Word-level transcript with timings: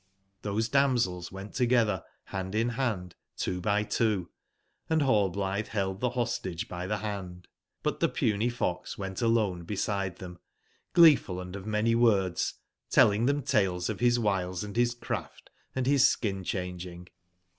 XTbose 0.41 0.71
damsels 0.71 1.31
went 1.31 1.51
togetber 1.51 2.03
band 2.31 2.55
in 2.55 2.69
band 2.69 3.13
two 3.37 3.61
by 3.61 3.83
two, 3.83 4.31
and 4.89 5.01
Rallblitbe 5.03 5.71
beld 5.73 6.01
tbe 6.01 6.13
Hostage 6.13 6.67
by 6.67 6.87
tbe 6.87 7.01
band; 7.03 7.47
but 7.83 7.99
tbe 7.99 8.11
puny 8.11 8.49
fox 8.49 8.97
went 8.97 9.21
alone 9.21 9.63
beside 9.63 10.17
tbem, 10.17 10.37
gleeful 10.95 11.39
and 11.39 11.55
of 11.55 11.67
many 11.67 11.93
words; 11.93 12.55
telling 12.89 13.27
tbem 13.27 13.45
tales 13.47 13.91
of 13.91 13.99
bis 13.99 14.17
wiles 14.17 14.63
and 14.63 14.73
bis 14.73 14.95
craft, 14.95 15.51
& 15.65 15.73
bis 15.75 16.07
skin/cbanging. 16.07 17.07